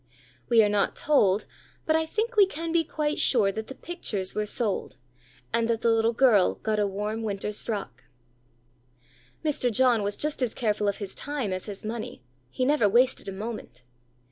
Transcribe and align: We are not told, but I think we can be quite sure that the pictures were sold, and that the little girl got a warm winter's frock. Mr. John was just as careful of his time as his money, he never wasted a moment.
We 0.49 0.63
are 0.63 0.67
not 0.67 0.95
told, 0.95 1.45
but 1.85 1.95
I 1.95 2.07
think 2.07 2.35
we 2.35 2.47
can 2.47 2.71
be 2.71 2.83
quite 2.83 3.19
sure 3.19 3.51
that 3.51 3.67
the 3.67 3.75
pictures 3.75 4.33
were 4.33 4.47
sold, 4.47 4.97
and 5.53 5.67
that 5.67 5.81
the 5.81 5.91
little 5.91 6.11
girl 6.11 6.55
got 6.55 6.79
a 6.79 6.87
warm 6.87 7.21
winter's 7.21 7.61
frock. 7.61 8.05
Mr. 9.45 9.71
John 9.71 10.01
was 10.01 10.15
just 10.15 10.41
as 10.41 10.55
careful 10.55 10.87
of 10.87 10.97
his 10.97 11.13
time 11.13 11.53
as 11.53 11.67
his 11.67 11.85
money, 11.85 12.23
he 12.49 12.65
never 12.65 12.89
wasted 12.89 13.27
a 13.27 13.31
moment. 13.31 13.83